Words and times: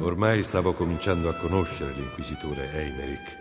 Ormai 0.00 0.42
stavo 0.42 0.72
cominciando 0.72 1.28
a 1.28 1.34
conoscere 1.34 1.92
l'inquisitore 1.92 2.72
Eimerick. 2.72 3.36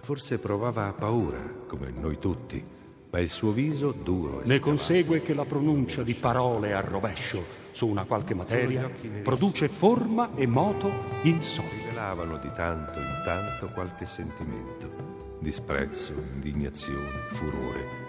Forse 0.00 0.38
provava 0.38 0.92
paura, 0.92 1.38
come 1.66 1.90
noi 1.90 2.18
tutti, 2.18 2.64
ma 3.10 3.18
il 3.20 3.30
suo 3.30 3.50
viso 3.52 3.92
duro 3.92 4.42
e 4.42 4.46
Ne 4.46 4.60
consegue 4.60 5.20
che 5.22 5.34
la 5.34 5.44
pronuncia 5.44 6.02
di 6.02 6.14
parole 6.14 6.74
a 6.74 6.80
rovescio 6.80 7.62
su 7.72 7.88
una 7.88 8.04
qualche 8.04 8.34
materia 8.34 8.90
produce 9.22 9.68
forma 9.68 10.30
e 10.34 10.46
moto 10.46 10.90
insolite. 11.22 11.84
rivelavano 11.94 12.38
di 12.38 12.50
tanto 12.54 12.98
in 12.98 13.22
tanto 13.24 13.72
qualche 13.72 14.06
sentimento, 14.06 15.38
disprezzo, 15.40 16.12
indignazione, 16.34 17.28
furore. 17.30 18.02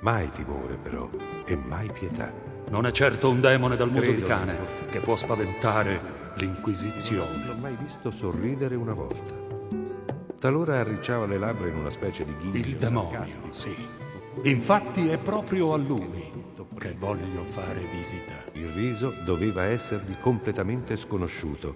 Mai 0.00 0.28
timore 0.30 0.76
però 0.76 1.08
e 1.46 1.56
mai 1.56 1.90
pietà. 1.92 2.32
Non 2.70 2.84
è 2.84 2.90
certo 2.90 3.30
un 3.30 3.40
demone 3.40 3.76
dal 3.76 3.90
muso 3.90 4.12
Credo 4.12 4.20
di 4.20 4.26
cane 4.26 4.58
che 4.90 4.98
può 5.00 5.16
spaventare 5.16 6.00
Non 6.38 6.54
l'Inquisizione. 6.54 7.46
l'ho 7.46 7.54
mai 7.56 7.76
visto 7.76 8.12
sorridere 8.12 8.76
una 8.76 8.92
volta. 8.92 9.34
Talora 10.38 10.78
arricciava 10.78 11.26
le 11.26 11.36
labbra 11.36 11.66
in 11.66 11.74
una 11.74 11.90
specie 11.90 12.24
di 12.24 12.32
ghigno 12.38 12.56
Il 12.56 12.76
demonio, 12.76 13.10
sarcastico. 13.10 13.52
sì. 13.52 13.76
Infatti 14.42 15.08
è 15.08 15.18
proprio 15.18 15.74
a 15.74 15.76
lui 15.76 16.30
che 16.78 16.94
voglio 16.96 17.42
fare 17.42 17.80
visita. 17.90 18.32
Il 18.52 18.68
riso 18.70 19.12
doveva 19.24 19.64
essergli 19.64 20.14
completamente 20.20 20.94
sconosciuto 20.96 21.74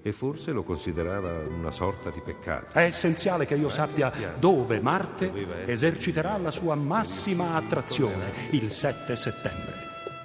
e 0.00 0.12
forse 0.12 0.52
lo 0.52 0.62
considerava 0.62 1.40
una 1.48 1.72
sorta 1.72 2.10
di 2.10 2.20
peccato. 2.24 2.72
È 2.72 2.82
essenziale 2.84 3.46
che 3.46 3.56
io 3.56 3.68
sappia 3.68 4.12
dove 4.38 4.78
Marte 4.80 5.66
eserciterà 5.66 6.36
la 6.36 6.52
sua 6.52 6.76
massima 6.76 7.54
attrazione 7.56 8.30
il 8.50 8.70
7 8.70 9.16
settembre, 9.16 9.72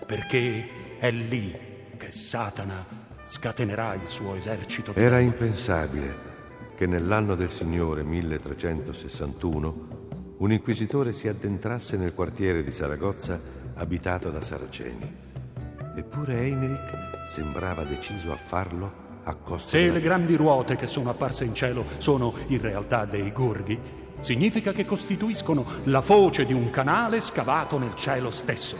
perché 0.05 0.99
è 0.99 1.09
lì 1.09 1.57
che 1.97 2.11
Satana 2.11 2.98
scatenerà 3.29 3.93
il 3.93 4.07
suo 4.07 4.33
esercito. 4.33 4.95
Era 4.95 5.19
impensabile 5.19 6.27
che 6.75 6.87
nell'anno 6.87 7.35
del 7.35 7.51
Signore 7.51 8.01
1361 8.01 9.87
un 10.37 10.51
inquisitore 10.51 11.13
si 11.13 11.27
addentrasse 11.27 11.95
nel 11.95 12.15
quartiere 12.15 12.63
di 12.63 12.71
Saragozza 12.71 13.39
abitato 13.75 14.31
da 14.31 14.41
saraceni. 14.41 15.27
Eppure 15.95 16.39
Eimerick 16.39 17.29
sembrava 17.29 17.83
deciso 17.83 18.31
a 18.31 18.35
farlo 18.35 19.07
a 19.23 19.35
costo 19.35 19.69
Se 19.69 19.79
della 19.79 19.93
le 19.93 20.01
grandi 20.01 20.35
ruote 20.35 20.75
che 20.75 20.87
sono 20.87 21.11
apparse 21.11 21.43
in 21.43 21.53
cielo 21.53 21.85
sono 21.99 22.33
in 22.47 22.59
realtà 22.59 23.05
dei 23.05 23.31
gorghi, 23.31 23.79
significa 24.21 24.71
che 24.71 24.85
costituiscono 24.85 25.65
la 25.83 26.01
foce 26.01 26.45
di 26.45 26.53
un 26.53 26.71
canale 26.71 27.19
scavato 27.19 27.77
nel 27.77 27.95
cielo 27.95 28.31
stesso. 28.31 28.75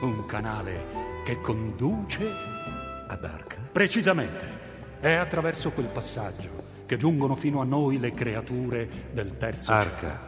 Un 0.00 0.26
canale 0.26 1.20
che 1.24 1.40
conduce 1.40 2.71
ad 3.12 3.24
Arca. 3.24 3.58
precisamente. 3.70 4.60
È 5.00 5.12
attraverso 5.12 5.70
quel 5.70 5.86
passaggio 5.86 6.70
che 6.86 6.96
giungono 6.96 7.34
fino 7.34 7.60
a 7.60 7.64
noi 7.64 7.98
le 7.98 8.12
creature 8.12 8.88
del 9.12 9.36
terzo 9.36 9.72
cielo. 9.72 9.78
Arca, 9.78 10.20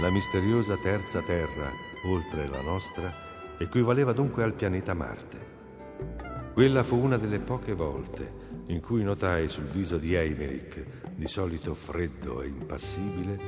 la 0.00 0.10
misteriosa 0.10 0.76
terza 0.76 1.20
terra, 1.22 1.70
oltre 2.04 2.46
la 2.48 2.60
nostra, 2.60 3.12
equivaleva 3.58 4.12
dunque 4.12 4.42
al 4.42 4.52
pianeta 4.52 4.94
Marte. 4.94 5.50
Quella 6.52 6.82
fu 6.82 6.96
una 6.96 7.16
delle 7.16 7.38
poche 7.38 7.72
volte 7.72 8.40
in 8.66 8.80
cui 8.80 9.02
notai 9.02 9.48
sul 9.48 9.64
viso 9.64 9.96
di 9.96 10.14
Eimerick, 10.14 10.84
di 11.14 11.26
solito 11.26 11.74
freddo 11.74 12.42
e 12.42 12.48
impassibile, 12.48 13.38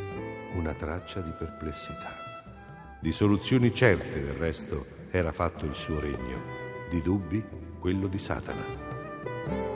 una 0.55 0.73
traccia 0.73 1.21
di 1.21 1.31
perplessità. 1.37 2.13
Di 3.01 3.13
soluzioni 3.13 3.75
certe, 3.75 4.23
del 4.23 4.35
resto, 4.35 4.87
era 5.11 5.33
fatto 5.33 5.67
il 5.67 5.75
suo 5.75 6.01
regno, 6.01 6.41
di 6.89 7.03
dubbi 7.03 7.45
quello 7.85 8.07
di 8.07 8.17
Satana. 8.17 9.74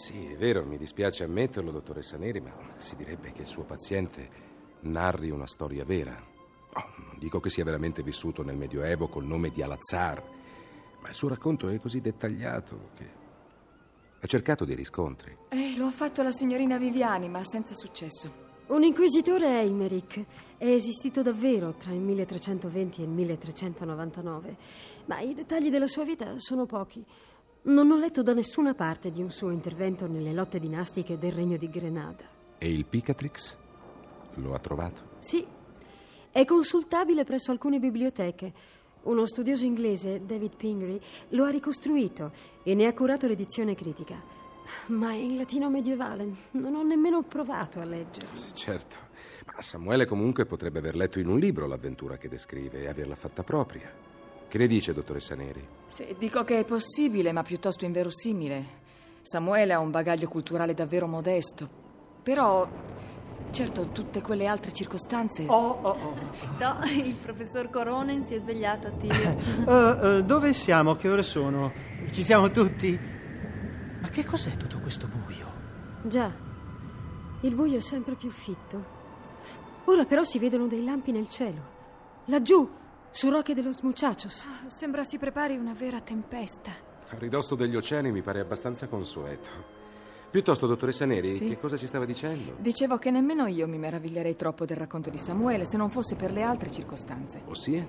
Sì, 0.00 0.32
è 0.32 0.36
vero, 0.36 0.64
mi 0.64 0.78
dispiace 0.78 1.24
ammetterlo, 1.24 1.70
dottoressa 1.70 2.16
Neri, 2.16 2.40
ma 2.40 2.52
si 2.78 2.96
direbbe 2.96 3.32
che 3.32 3.42
il 3.42 3.46
suo 3.46 3.64
paziente 3.64 4.28
narri 4.80 5.28
una 5.28 5.46
storia 5.46 5.84
vera. 5.84 6.16
Oh, 6.72 6.92
non 6.96 7.18
dico 7.18 7.38
che 7.38 7.50
sia 7.50 7.64
veramente 7.64 8.02
vissuto 8.02 8.42
nel 8.42 8.56
Medioevo 8.56 9.08
col 9.08 9.26
nome 9.26 9.50
di 9.50 9.60
Alazzar, 9.60 10.22
ma 11.02 11.08
il 11.10 11.14
suo 11.14 11.28
racconto 11.28 11.68
è 11.68 11.78
così 11.78 12.00
dettagliato 12.00 12.88
che 12.96 13.08
ha 14.20 14.26
cercato 14.26 14.64
dei 14.64 14.74
riscontri. 14.74 15.36
Eh, 15.50 15.76
lo 15.76 15.84
ha 15.84 15.90
fatto 15.90 16.22
la 16.22 16.32
signorina 16.32 16.78
Viviani, 16.78 17.28
ma 17.28 17.44
senza 17.44 17.74
successo. 17.74 18.48
Un 18.68 18.82
inquisitore 18.84 19.48
Eimerick 19.48 20.24
è 20.56 20.68
esistito 20.68 21.20
davvero 21.20 21.74
tra 21.74 21.92
il 21.92 22.00
1320 22.00 23.02
e 23.02 23.04
il 23.04 23.10
1399, 23.10 24.56
ma 25.06 25.20
i 25.20 25.34
dettagli 25.34 25.68
della 25.68 25.88
sua 25.88 26.04
vita 26.04 26.36
sono 26.38 26.64
pochi. 26.64 27.04
Non 27.62 27.90
ho 27.90 27.96
letto 27.96 28.22
da 28.22 28.32
nessuna 28.32 28.72
parte 28.72 29.10
di 29.10 29.20
un 29.20 29.30
suo 29.30 29.50
intervento 29.50 30.06
nelle 30.06 30.32
lotte 30.32 30.58
dinastiche 30.58 31.18
del 31.18 31.32
regno 31.32 31.58
di 31.58 31.68
Grenada. 31.68 32.24
E 32.56 32.72
il 32.72 32.86
Picatrix? 32.86 33.54
Lo 34.36 34.54
ha 34.54 34.58
trovato? 34.58 35.02
Sì, 35.18 35.46
è 36.30 36.44
consultabile 36.46 37.24
presso 37.24 37.50
alcune 37.50 37.78
biblioteche. 37.78 38.52
Uno 39.02 39.26
studioso 39.26 39.66
inglese, 39.66 40.24
David 40.24 40.56
Pingree, 40.56 41.00
lo 41.30 41.44
ha 41.44 41.50
ricostruito 41.50 42.32
e 42.62 42.74
ne 42.74 42.86
ha 42.86 42.94
curato 42.94 43.26
l'edizione 43.26 43.74
critica. 43.74 44.22
Ma 44.86 45.10
è 45.10 45.16
in 45.16 45.36
latino 45.36 45.68
medievale, 45.68 46.28
non 46.52 46.74
ho 46.74 46.82
nemmeno 46.82 47.22
provato 47.22 47.78
a 47.78 47.84
leggere. 47.84 48.28
Sì, 48.34 48.54
certo. 48.54 48.96
Ma 49.54 49.60
Samuele 49.60 50.06
comunque 50.06 50.46
potrebbe 50.46 50.78
aver 50.78 50.96
letto 50.96 51.18
in 51.18 51.28
un 51.28 51.38
libro 51.38 51.66
l'avventura 51.66 52.16
che 52.16 52.28
descrive 52.28 52.80
e 52.80 52.88
averla 52.88 53.16
fatta 53.16 53.42
propria. 53.42 54.09
Che 54.50 54.58
ne 54.58 54.66
dice, 54.66 54.92
dottoressa 54.92 55.36
Neri? 55.36 55.64
Sì, 55.86 56.16
dico 56.18 56.42
che 56.42 56.58
è 56.58 56.64
possibile, 56.64 57.30
ma 57.30 57.44
piuttosto 57.44 57.84
inverosimile. 57.84 58.64
Samuele 59.22 59.72
ha 59.72 59.78
un 59.78 59.92
bagaglio 59.92 60.26
culturale 60.26 60.74
davvero 60.74 61.06
modesto. 61.06 61.68
Però, 62.20 62.68
certo, 63.52 63.90
tutte 63.92 64.20
quelle 64.20 64.48
altre 64.48 64.72
circostanze. 64.72 65.44
Oh, 65.46 65.78
oh, 65.82 65.88
oh. 65.88 66.14
No, 66.58 66.80
il 66.90 67.14
professor 67.14 67.70
Coronen 67.70 68.24
si 68.24 68.34
è 68.34 68.38
svegliato 68.40 68.88
a 68.88 68.90
tiro. 68.90 69.14
Eh, 69.70 70.16
eh, 70.16 70.24
dove 70.24 70.52
siamo? 70.52 70.96
Che 70.96 71.08
ore 71.08 71.22
sono? 71.22 71.72
Ci 72.10 72.24
siamo 72.24 72.50
tutti? 72.50 72.98
Ma 74.00 74.08
che 74.08 74.24
cos'è 74.24 74.56
tutto 74.56 74.80
questo 74.80 75.06
buio? 75.06 75.46
Già, 76.02 76.28
Il 77.42 77.54
buio 77.54 77.76
è 77.76 77.80
sempre 77.80 78.16
più 78.16 78.30
fitto. 78.30 78.84
Ora 79.84 80.04
però 80.06 80.24
si 80.24 80.40
vedono 80.40 80.66
dei 80.66 80.82
lampi 80.82 81.12
nel 81.12 81.28
cielo. 81.28 81.78
Laggiù, 82.24 82.68
su 83.12 83.30
Roque 83.30 83.54
de 83.54 83.62
los 83.62 83.82
Muchachos. 83.82 84.46
Ah, 84.46 84.68
Sembra 84.68 85.04
si 85.04 85.18
prepari 85.18 85.56
una 85.56 85.74
vera 85.74 86.00
tempesta. 86.00 86.70
A 87.10 87.16
ridosso 87.16 87.54
degli 87.56 87.76
oceani 87.76 88.12
mi 88.12 88.22
pare 88.22 88.40
abbastanza 88.40 88.86
consueto. 88.86 89.79
Piuttosto, 90.30 90.68
dottoressa 90.68 91.04
Neri, 91.06 91.34
Sì. 91.34 91.46
che 91.46 91.58
cosa 91.58 91.76
ci 91.76 91.88
stava 91.88 92.04
dicendo? 92.04 92.54
Dicevo 92.60 92.98
che 92.98 93.10
nemmeno 93.10 93.46
io 93.46 93.66
mi 93.66 93.78
meraviglierei 93.78 94.36
troppo 94.36 94.64
del 94.64 94.76
racconto 94.76 95.10
di 95.10 95.18
Samuele 95.18 95.64
se 95.64 95.76
non 95.76 95.90
fosse 95.90 96.14
per 96.14 96.30
le 96.30 96.42
altre 96.42 96.70
circostanze. 96.70 97.42
Ossia? 97.46 97.84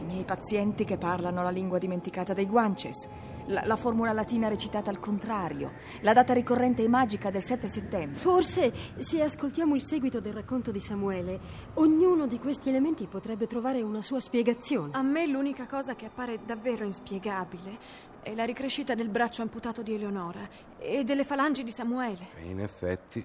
I 0.00 0.04
miei 0.04 0.22
pazienti 0.22 0.84
che 0.84 0.96
parlano 0.96 1.42
la 1.42 1.50
lingua 1.50 1.78
dimenticata 1.78 2.34
dei 2.34 2.46
guances, 2.46 3.08
la, 3.46 3.62
la 3.66 3.74
formula 3.74 4.12
latina 4.12 4.46
recitata 4.46 4.90
al 4.90 5.00
contrario, 5.00 5.72
la 6.02 6.12
data 6.12 6.32
ricorrente 6.32 6.84
e 6.84 6.88
magica 6.88 7.30
del 7.30 7.42
7 7.42 7.66
settembre. 7.66 8.16
Forse, 8.16 8.72
se 8.98 9.20
ascoltiamo 9.20 9.74
il 9.74 9.82
seguito 9.82 10.20
del 10.20 10.34
racconto 10.34 10.70
di 10.70 10.78
Samuele, 10.78 11.40
ognuno 11.74 12.28
di 12.28 12.38
questi 12.38 12.68
elementi 12.68 13.08
potrebbe 13.08 13.48
trovare 13.48 13.82
una 13.82 14.02
sua 14.02 14.20
spiegazione. 14.20 14.92
A 14.94 15.02
me 15.02 15.26
l'unica 15.26 15.66
cosa 15.66 15.96
che 15.96 16.06
appare 16.06 16.38
davvero 16.46 16.84
inspiegabile 16.84 18.10
è 18.22 18.34
la 18.34 18.44
ricrescita 18.44 18.94
del 18.94 19.08
braccio 19.08 19.42
amputato 19.42 19.82
di 19.82 19.94
Eleonora 19.94 20.48
e 20.78 21.04
delle 21.04 21.24
falangi 21.24 21.64
di 21.64 21.72
Samuele. 21.72 22.28
E 22.36 22.44
in 22.44 22.60
effetti, 22.60 23.24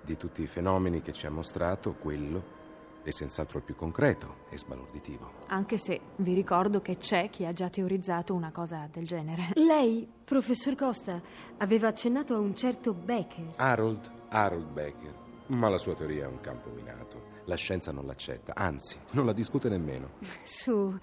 di 0.00 0.16
tutti 0.16 0.42
i 0.42 0.46
fenomeni 0.46 1.00
che 1.00 1.12
ci 1.12 1.26
ha 1.26 1.30
mostrato, 1.30 1.94
quello 1.94 2.62
è 3.02 3.10
senz'altro 3.10 3.58
il 3.58 3.64
più 3.64 3.74
concreto 3.74 4.46
e 4.50 4.58
sbalorditivo. 4.58 5.30
Anche 5.48 5.78
se 5.78 6.00
vi 6.16 6.34
ricordo 6.34 6.80
che 6.80 6.96
c'è 6.96 7.28
chi 7.30 7.44
ha 7.44 7.52
già 7.52 7.68
teorizzato 7.68 8.34
una 8.34 8.50
cosa 8.50 8.88
del 8.90 9.06
genere. 9.06 9.50
Lei, 9.54 10.08
professor 10.24 10.74
Costa, 10.74 11.20
aveva 11.58 11.88
accennato 11.88 12.34
a 12.34 12.38
un 12.38 12.54
certo 12.56 12.92
Becker. 12.92 13.52
Harold, 13.56 14.10
Harold 14.28 14.70
Becker. 14.70 15.23
Ma 15.54 15.68
la 15.68 15.78
sua 15.78 15.94
teoria 15.94 16.24
è 16.24 16.28
un 16.28 16.40
campo 16.40 16.70
minato. 16.70 17.32
La 17.44 17.54
scienza 17.54 17.92
non 17.92 18.06
l'accetta, 18.06 18.54
anzi, 18.54 18.98
non 19.12 19.24
la 19.26 19.32
discute 19.32 19.68
nemmeno. 19.68 20.14
Su, 20.42 20.96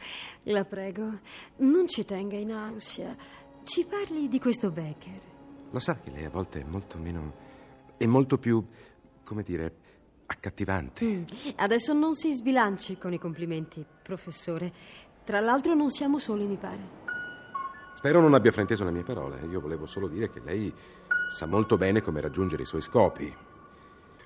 la 0.44 0.66
prego, 0.66 1.20
non 1.58 1.88
ci 1.88 2.04
tenga 2.04 2.36
in 2.36 2.52
ansia. 2.52 3.16
Ci 3.64 3.86
parli 3.86 4.28
di 4.28 4.40
questo 4.40 4.72
Becker. 4.72 5.22
Lo 5.70 5.80
sa 5.80 6.00
che 6.00 6.12
lei 6.12 6.26
a 6.26 6.30
volte 6.30 6.62
è 6.62 6.64
molto 6.64 6.98
meno. 6.98 7.34
è 7.98 8.06
molto 8.06 8.38
più. 8.38 8.66
come 9.24 9.44
dire. 9.44 9.76
accattivante. 10.26 11.06
Mm. 11.06 11.24
Adesso 11.56 11.94
non 11.94 12.16
si 12.16 12.34
sbilanci 12.34 12.98
con 12.98 13.14
i 13.14 13.20
complimenti, 13.20 13.86
professore. 14.04 14.72
Tra 15.24 15.40
l'altro 15.40 15.74
non 15.76 15.92
siamo 15.92 16.20
soli, 16.20 16.46
mi 16.46 16.58
pare. 16.58 17.00
Spero 17.94 18.20
non 18.20 18.34
abbia 18.34 18.52
frainteso 18.52 18.84
le 18.84 18.92
mie 18.92 19.04
parole. 19.04 19.46
Io 19.46 19.62
volevo 19.62 19.86
solo 19.86 20.08
dire 20.08 20.30
che 20.30 20.42
lei 20.44 20.74
sa 21.30 21.46
molto 21.46 21.78
bene 21.78 22.02
come 22.02 22.20
raggiungere 22.20 22.64
i 22.64 22.66
suoi 22.66 22.82
scopi. 22.82 23.34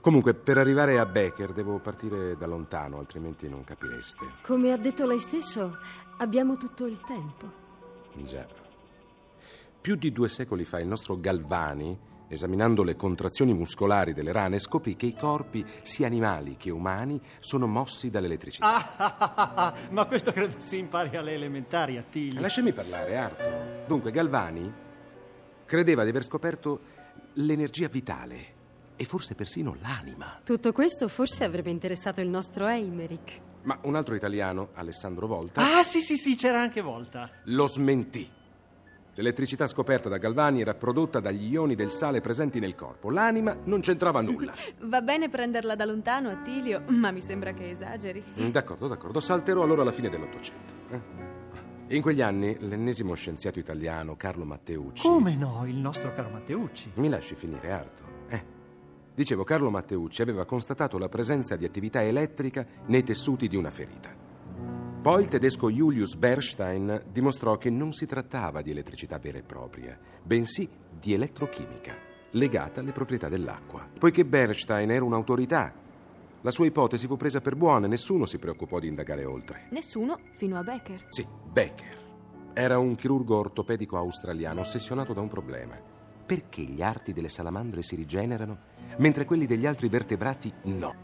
Comunque, 0.05 0.35
per 0.35 0.59
arrivare 0.59 0.99
a 0.99 1.05
Becker 1.07 1.51
devo 1.51 1.79
partire 1.79 2.37
da 2.37 2.45
lontano, 2.45 2.99
altrimenti 2.99 3.49
non 3.49 3.63
capireste. 3.63 4.33
Come 4.43 4.71
ha 4.71 4.77
detto 4.77 5.07
lei 5.07 5.17
stesso, 5.17 5.79
abbiamo 6.17 6.57
tutto 6.57 6.85
il 6.85 7.01
tempo. 7.01 7.51
Già. 8.13 8.45
Più 9.81 9.95
di 9.95 10.11
due 10.11 10.29
secoli 10.29 10.63
fa 10.63 10.79
il 10.79 10.85
nostro 10.85 11.19
Galvani, 11.19 11.97
esaminando 12.27 12.83
le 12.83 12.95
contrazioni 12.95 13.55
muscolari 13.55 14.13
delle 14.13 14.31
rane, 14.31 14.59
scoprì 14.59 14.95
che 14.95 15.07
i 15.07 15.15
corpi, 15.15 15.65
sia 15.81 16.05
animali 16.05 16.55
che 16.55 16.69
umani, 16.69 17.19
sono 17.39 17.65
mossi 17.65 18.11
dall'elettricità. 18.11 18.75
Ah, 18.75 18.93
ah, 18.97 19.15
ah, 19.17 19.53
ah, 19.55 19.73
ma 19.89 20.05
questo 20.05 20.31
credo 20.31 20.59
si 20.59 20.77
impari 20.77 21.17
alle 21.17 21.33
elementari, 21.33 21.97
Attilio. 21.97 22.41
Lasciami 22.41 22.73
parlare, 22.73 23.17
Arto. 23.17 23.87
Dunque, 23.87 24.11
Galvani 24.11 24.71
credeva 25.65 26.03
di 26.03 26.11
aver 26.11 26.23
scoperto 26.23 26.79
l'energia 27.33 27.87
vitale 27.87 28.54
e 28.95 29.05
forse 29.05 29.35
persino 29.35 29.75
l'anima. 29.81 30.39
Tutto 30.43 30.71
questo 30.71 31.07
forse 31.07 31.43
avrebbe 31.43 31.69
interessato 31.69 32.21
il 32.21 32.27
nostro 32.29 32.67
Eimerick. 32.67 33.39
Ma 33.63 33.77
un 33.83 33.95
altro 33.95 34.15
italiano, 34.15 34.69
Alessandro 34.73 35.25
Volta, 35.27 35.61
Ah, 35.77 35.83
sì, 35.83 35.99
sì, 36.01 36.17
sì, 36.17 36.35
c'era 36.35 36.61
anche 36.61 36.81
Volta. 36.81 37.29
lo 37.45 37.67
smentì. 37.67 38.29
L'elettricità 39.17 39.65
scoperta 39.67 40.09
da 40.09 40.17
Galvani 40.17 40.59
era 40.59 40.73
prodotta 40.73 41.21
dagli 41.21 41.49
ioni 41.49 41.73
del 41.73 41.89
sale 41.89 42.19
presenti 42.19 42.59
nel 42.59 42.75
corpo. 42.75 43.09
L'anima 43.09 43.55
non 43.63 43.79
c'entrava 43.79 44.19
nulla. 44.21 44.53
Va 44.83 45.01
bene 45.01 45.29
prenderla 45.29 45.73
da 45.75 45.85
lontano, 45.85 46.29
Attilio, 46.29 46.83
ma 46.89 47.11
mi 47.11 47.21
sembra 47.21 47.53
che 47.53 47.69
esageri. 47.69 48.21
D'accordo, 48.51 48.87
d'accordo. 48.89 49.21
Salterò 49.21 49.63
allora 49.63 49.83
alla 49.83 49.93
fine 49.93 50.09
dell'Ottocento. 50.09 50.73
eh. 50.91 51.33
In 51.95 52.01
quegli 52.01 52.21
anni, 52.21 52.57
l'ennesimo 52.59 53.13
scienziato 53.13 53.57
italiano, 53.59 54.15
Carlo 54.17 54.43
Matteucci. 54.43 55.07
Come 55.07 55.35
no, 55.35 55.63
il 55.65 55.75
nostro 55.75 56.11
caro 56.13 56.29
Matteucci. 56.29 56.91
Mi 56.95 57.07
lasci 57.09 57.35
finire, 57.35 57.71
Arto. 57.71 58.03
Dicevo, 59.15 59.45
Carlo 59.45 59.69
Matteucci 59.69 60.21
aveva 60.21 60.45
constatato 60.45 60.97
la 60.97 61.07
presenza 61.07 61.55
di 61.55 61.63
attività 61.63 62.03
elettrica 62.03 62.65
nei 62.87 63.01
tessuti 63.01 63.47
di 63.47 63.55
una 63.55 63.71
ferita. 63.71 64.13
Poi 65.01 65.21
il 65.21 65.29
tedesco 65.29 65.69
Julius 65.69 66.15
Bernstein 66.15 67.03
dimostrò 67.11 67.57
che 67.57 67.69
non 67.69 67.93
si 67.93 68.05
trattava 68.05 68.61
di 68.61 68.71
elettricità 68.71 69.17
vera 69.17 69.37
e 69.37 69.43
propria, 69.43 69.97
bensì 70.21 70.67
di 70.99 71.13
elettrochimica, 71.13 71.95
legata 72.31 72.81
alle 72.81 72.91
proprietà 72.91 73.29
dell'acqua. 73.29 73.87
Poiché 73.97 74.25
Bernstein 74.25 74.91
era 74.91 75.05
un'autorità, 75.05 75.73
la 76.41 76.51
sua 76.51 76.65
ipotesi 76.65 77.07
fu 77.07 77.15
presa 77.15 77.39
per 77.39 77.55
buona 77.55 77.85
e 77.85 77.89
nessuno 77.89 78.25
si 78.25 78.37
preoccupò 78.37 78.79
di 78.79 78.87
indagare 78.87 79.23
oltre. 79.23 79.67
Nessuno 79.69 80.19
fino 80.35 80.57
a 80.57 80.63
Becker. 80.63 81.05
Sì, 81.09 81.25
Becker. 81.25 82.03
Era 82.53 82.77
un 82.77 82.95
chirurgo 82.95 83.37
ortopedico 83.37 83.97
australiano 83.97 84.59
ossessionato 84.59 85.13
da 85.13 85.21
un 85.21 85.27
problema. 85.29 85.94
Perché 86.25 86.63
gli 86.63 86.81
arti 86.81 87.13
delle 87.13 87.29
salamandre 87.29 87.83
si 87.83 87.95
rigenerano, 87.95 88.57
mentre 88.97 89.25
quelli 89.25 89.45
degli 89.45 89.65
altri 89.65 89.89
vertebrati 89.89 90.51
no? 90.63 91.03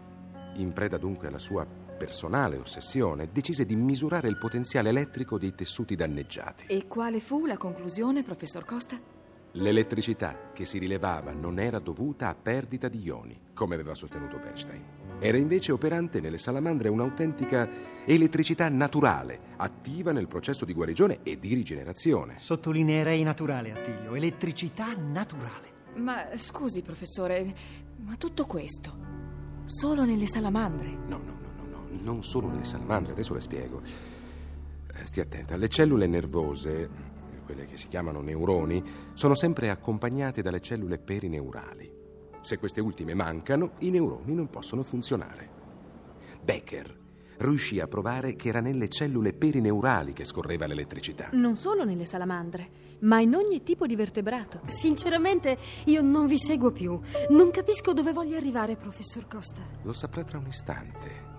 In 0.56 0.74
preda 0.74 0.98
dunque 0.98 1.28
alla 1.28 1.40
sua 1.40 1.66
personale 1.66 2.58
ossessione, 2.58 3.30
decise 3.32 3.64
di 3.64 3.76
misurare 3.76 4.28
il 4.28 4.40
potenziale 4.40 4.90
elettrico 4.90 5.38
dei 5.38 5.54
tessuti 5.54 5.96
danneggiati. 5.96 6.66
E 6.68 6.88
quale 6.88 7.20
fu 7.20 7.46
la 7.46 7.58
conclusione, 7.58 8.24
professor 8.24 8.66
Costa? 8.66 9.00
L'elettricità 9.52 10.50
che 10.54 10.66
si 10.66 10.80
rilevava 10.80 11.34
non 11.34 11.60
era 11.60 11.78
dovuta 11.78 12.30
a 12.30 12.36
perdita 12.36 12.88
di 12.88 13.02
ioni, 13.02 13.40
come 13.54 13.76
aveva 13.76 13.94
sostenuto 13.94 14.40
Bernstein. 14.40 14.84
Era 15.24 15.38
invece 15.38 15.72
operante 15.72 16.20
nelle 16.20 16.40
salamandre 16.40 16.90
un'autentica 16.90 17.70
elettricità 18.06 18.68
naturale, 18.70 19.54
attiva 19.58 20.12
nel 20.12 20.26
processo 20.28 20.66
di 20.66 20.74
guarigione 20.74 21.20
e 21.22 21.38
di 21.38 21.54
rigenerazione. 21.54 22.40
Sottolineerei 22.40 23.22
naturale, 23.22 23.72
Attilio. 23.72 24.16
Elettricità 24.16 24.96
naturale. 24.96 25.70
Ma 25.98 26.26
scusi, 26.38 26.82
professore, 26.82 27.54
ma 27.98 28.16
tutto 28.16 28.48
questo 28.48 28.98
solo 29.66 30.06
nelle 30.06 30.26
salamandre? 30.26 30.90
No, 31.06 31.18
no, 31.24 31.38
no, 31.40 31.52
no, 31.56 31.68
no, 31.70 31.88
non 32.02 32.24
solo 32.24 32.48
nelle 32.48 32.66
salamandre, 32.66 33.12
adesso 33.12 33.36
le 33.36 33.42
spiego. 33.42 33.80
Eh, 33.84 35.06
Stia 35.06 35.22
attenta, 35.22 35.56
le 35.56 35.68
cellule 35.68 36.08
nervose, 36.08 36.90
quelle 37.46 37.68
che 37.68 37.78
si 37.78 37.88
chiamano 37.88 38.22
neuroni, 38.22 38.84
sono 39.14 39.36
sempre 39.36 39.70
accompagnate 39.70 40.42
dalle 40.42 40.62
cellule 40.62 40.98
perineurali. 40.98 42.01
Se 42.42 42.58
queste 42.58 42.82
ultime 42.82 43.14
mancano, 43.14 43.74
i 43.80 43.90
neuroni 43.90 44.34
non 44.34 44.50
possono 44.50 44.84
funzionare. 44.84 45.50
Becker 46.44 47.00
riuscì 47.38 47.80
a 47.80 47.88
provare 47.88 48.36
che 48.36 48.50
era 48.50 48.60
nelle 48.60 48.88
cellule 48.88 49.34
perineurali 49.34 50.14
che 50.14 50.26
scorreva 50.26 50.68
l'elettricità. 50.68 51.30
Non 51.34 51.56
solo 51.56 51.84
nelle 51.84 52.06
salamandre, 52.06 52.70
ma 53.00 53.20
in 53.20 53.34
ogni 53.34 53.64
tipo 53.64 53.86
di 53.86 53.96
vertebrato. 53.96 54.62
Sinceramente, 54.66 55.58
io 55.86 56.02
non 56.02 56.28
vi 56.28 56.38
seguo 56.38 56.72
più. 56.72 57.00
Non 57.30 57.52
capisco 57.52 57.94
dove 57.94 58.14
voglia 58.14 58.38
arrivare, 58.38 58.76
professor 58.76 59.28
Costa. 59.28 59.62
Lo 59.84 59.94
saprà 59.94 60.24
tra 60.24 60.38
un 60.38 60.48
istante. 60.48 61.30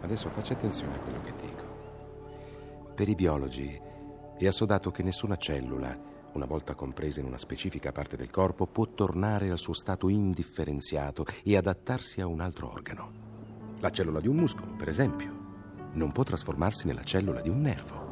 Adesso 0.00 0.28
faccia 0.30 0.54
attenzione 0.54 0.94
a 0.94 0.98
quello 0.98 1.20
che 1.22 1.32
dico. 1.40 1.64
Per 2.94 3.08
i 3.08 3.14
biologi 3.14 3.80
è 4.38 4.46
assodato 4.46 4.90
che 4.90 5.02
nessuna 5.02 5.36
cellula, 5.36 5.98
una 6.36 6.46
volta 6.46 6.74
compresa 6.74 7.20
in 7.20 7.26
una 7.26 7.38
specifica 7.38 7.92
parte 7.92 8.16
del 8.16 8.30
corpo, 8.30 8.66
può 8.66 8.86
tornare 8.86 9.50
al 9.50 9.58
suo 9.58 9.72
stato 9.72 10.08
indifferenziato 10.08 11.24
e 11.42 11.56
adattarsi 11.56 12.20
a 12.20 12.26
un 12.26 12.40
altro 12.40 12.70
organo. 12.70 13.24
La 13.80 13.90
cellula 13.90 14.20
di 14.20 14.28
un 14.28 14.36
muscolo, 14.36 14.72
per 14.76 14.88
esempio, 14.88 15.32
non 15.92 16.12
può 16.12 16.22
trasformarsi 16.22 16.86
nella 16.86 17.02
cellula 17.02 17.40
di 17.40 17.48
un 17.48 17.60
nervo. 17.60 18.04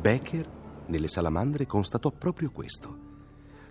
Becker, 0.00 0.50
nelle 0.86 1.08
salamandre, 1.08 1.66
constatò 1.66 2.10
proprio 2.10 2.50
questo. 2.50 3.12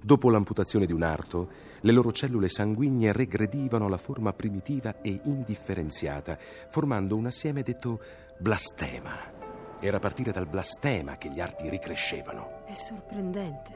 Dopo 0.02 0.30
l'amputazione 0.30 0.86
di 0.86 0.94
un 0.94 1.04
arto, 1.04 1.50
le 1.82 1.92
loro 1.92 2.12
cellule 2.12 2.50
sanguigne 2.50 3.12
regredivano 3.12 3.86
alla 3.86 3.98
forma 3.98 4.34
primitiva 4.34 5.02
e 5.02 5.20
indifferenziata, 5.26 6.38
formando 6.70 7.16
un 7.16 7.26
assieme 7.26 7.64
detto 7.64 8.00
blastema. 8.40 9.33
Era 9.86 9.98
a 9.98 10.00
partire 10.00 10.32
dal 10.32 10.48
blastema 10.48 11.18
che 11.18 11.30
gli 11.30 11.42
arti 11.42 11.68
ricrescevano. 11.68 12.64
È 12.64 12.74
sorprendente. 12.74 13.72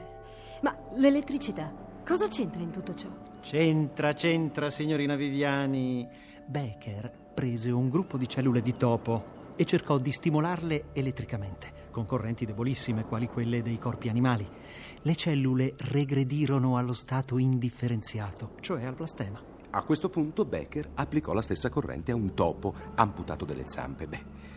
Ma 0.62 0.74
l'elettricità, 0.94 1.70
cosa 2.02 2.28
c'entra 2.28 2.62
in 2.62 2.70
tutto 2.70 2.94
ciò? 2.94 3.10
C'entra, 3.42 4.14
c'entra, 4.14 4.70
signorina 4.70 5.16
Viviani. 5.16 6.08
Becker 6.46 7.12
prese 7.34 7.70
un 7.70 7.90
gruppo 7.90 8.16
di 8.16 8.26
cellule 8.26 8.62
di 8.62 8.74
topo 8.74 9.52
e 9.54 9.66
cercò 9.66 9.98
di 9.98 10.10
stimolarle 10.10 10.86
elettricamente, 10.94 11.88
con 11.90 12.06
correnti 12.06 12.46
debolissime 12.46 13.04
quali 13.04 13.26
quelle 13.26 13.60
dei 13.60 13.78
corpi 13.78 14.08
animali. 14.08 14.48
Le 15.02 15.14
cellule 15.14 15.74
regredirono 15.76 16.78
allo 16.78 16.94
stato 16.94 17.36
indifferenziato, 17.36 18.54
cioè 18.60 18.82
al 18.86 18.94
blastema. 18.94 19.42
A 19.72 19.82
questo 19.82 20.08
punto 20.08 20.46
Becker 20.46 20.88
applicò 20.94 21.34
la 21.34 21.42
stessa 21.42 21.68
corrente 21.68 22.12
a 22.12 22.14
un 22.14 22.32
topo 22.32 22.74
amputato 22.94 23.44
delle 23.44 23.64
zampe. 23.66 24.06
Beh, 24.06 24.56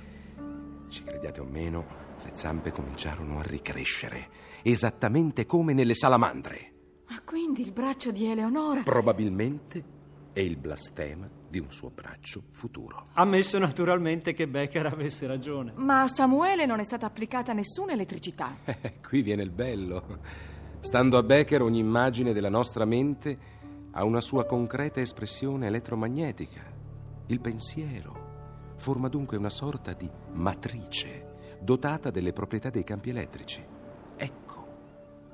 ci 0.91 1.03
crediate 1.03 1.39
o 1.39 1.45
meno, 1.45 1.86
le 2.24 2.31
zampe 2.33 2.71
cominciarono 2.71 3.39
a 3.39 3.43
ricrescere, 3.43 4.29
esattamente 4.62 5.45
come 5.48 5.74
nelle 5.74 5.95
salamandre. 5.95 6.74
Ma 7.10 7.19
quindi 7.25 7.62
il 7.62 7.71
braccio 7.71 8.12
di 8.12 8.25
Eleonora... 8.25 8.83
Probabilmente 8.83 10.00
è 10.33 10.41
il 10.41 10.57
blastema 10.57 11.29
di 11.50 11.60
un 11.60 11.71
suo 11.71 11.89
braccio 11.89 12.43
futuro. 12.51 13.07
Ammesso 13.13 13.57
naturalmente 13.57 14.33
che 14.33 14.48
Becker 14.48 14.86
avesse 14.86 15.27
ragione. 15.27 15.74
Ma 15.75 16.03
a 16.03 16.07
Samuele 16.07 16.65
non 16.65 16.79
è 16.79 16.83
stata 16.83 17.05
applicata 17.05 17.53
nessuna 17.53 17.93
elettricità. 17.93 18.57
Eh, 18.81 19.00
qui 19.01 19.21
viene 19.21 19.43
il 19.43 19.51
bello. 19.51 20.19
Stando 20.79 21.17
a 21.17 21.24
Becker, 21.24 21.62
ogni 21.62 21.79
immagine 21.79 22.33
della 22.33 22.50
nostra 22.50 22.86
mente 22.86 23.38
ha 23.91 24.03
una 24.03 24.21
sua 24.21 24.45
concreta 24.45 25.01
espressione 25.01 25.67
elettromagnetica. 25.67 26.63
Il 27.27 27.39
pensiero 27.39 28.21
forma 28.81 29.07
dunque 29.09 29.38
una 29.38 29.51
sorta 29.51 29.93
di 29.93 30.09
matrice 30.33 31.57
dotata 31.61 32.09
delle 32.09 32.33
proprietà 32.33 32.71
dei 32.71 32.83
campi 32.83 33.11
elettrici. 33.11 33.63
Ecco 34.17 34.50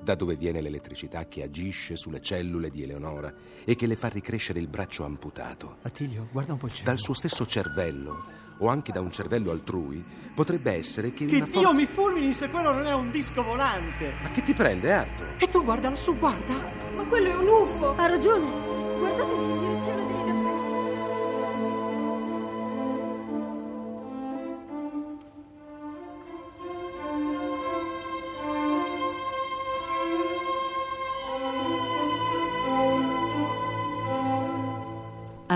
da 0.00 0.14
dove 0.14 0.36
viene 0.36 0.60
l'elettricità 0.60 1.26
che 1.26 1.42
agisce 1.42 1.96
sulle 1.96 2.20
cellule 2.20 2.70
di 2.70 2.82
Eleonora 2.82 3.32
e 3.64 3.74
che 3.74 3.86
le 3.86 3.96
fa 3.96 4.08
ricrescere 4.08 4.60
il 4.60 4.68
braccio 4.68 5.04
amputato. 5.04 5.78
Attilio, 5.82 6.28
guarda 6.30 6.52
un 6.52 6.58
po' 6.58 6.66
il 6.66 6.72
cielo. 6.72 6.84
Dal 6.90 6.98
suo 6.98 7.14
stesso 7.14 7.46
cervello, 7.46 8.22
o 8.58 8.68
anche 8.68 8.92
da 8.92 9.00
un 9.00 9.10
cervello 9.10 9.50
altrui, 9.50 10.04
potrebbe 10.34 10.72
essere 10.72 11.12
che, 11.12 11.24
Che 11.24 11.36
una 11.36 11.44
Dio 11.46 11.54
forza... 11.54 11.72
mi 11.72 11.86
fulmini 11.86 12.32
se 12.32 12.48
quello 12.48 12.72
non 12.72 12.84
è 12.86 12.94
un 12.94 13.10
disco 13.10 13.42
volante! 13.42 14.12
Ma 14.22 14.30
che 14.30 14.42
ti 14.42 14.52
prende, 14.52 14.92
Arthur? 14.92 15.34
E 15.38 15.48
tu 15.48 15.64
guarda 15.64 15.88
lassù, 15.88 16.16
guarda! 16.16 16.54
Ma 16.94 17.04
quello 17.04 17.28
è 17.30 17.34
un 17.34 17.48
UFO! 17.48 17.96
Ha 17.96 18.06
ragione. 18.06 18.46
Guardate 18.98 19.36
direzione 19.36 19.67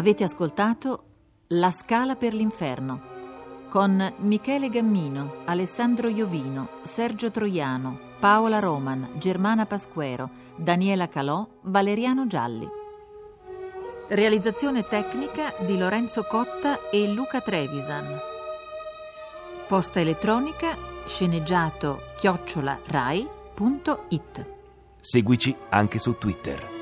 Avete 0.02 0.24
ascoltato 0.24 1.04
La 1.50 1.70
Scala 1.70 2.16
per 2.16 2.34
l'Inferno 2.34 3.68
con 3.68 4.14
Michele 4.16 4.68
Gammino, 4.68 5.42
Alessandro 5.44 6.08
Iovino, 6.08 6.70
Sergio 6.82 7.30
Troiano, 7.30 8.00
Paola 8.18 8.58
Roman, 8.58 9.10
Germana 9.18 9.64
Pasquero, 9.64 10.28
Daniela 10.56 11.08
Calò, 11.08 11.46
Valeriano 11.60 12.26
Gialli. 12.26 12.68
Realizzazione 14.08 14.88
tecnica 14.88 15.54
di 15.60 15.78
Lorenzo 15.78 16.24
Cotta 16.24 16.90
e 16.90 17.06
Luca 17.06 17.40
Trevisan. 17.40 18.18
Posta 19.68 20.00
elettronica 20.00 20.76
sceneggiato 21.06 22.00
chiocciola 22.18 22.80
rai.it. 22.86 24.46
Seguici 24.98 25.56
anche 25.68 26.00
su 26.00 26.18
Twitter. 26.18 26.81